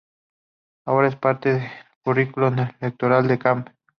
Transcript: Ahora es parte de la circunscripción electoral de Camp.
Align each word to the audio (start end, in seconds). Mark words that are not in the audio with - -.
Ahora 0.83 1.09
es 1.09 1.15
parte 1.15 1.49
de 1.53 1.59
la 1.59 1.71
circunscripción 2.03 2.75
electoral 2.79 3.27
de 3.27 3.37
Camp. 3.37 3.69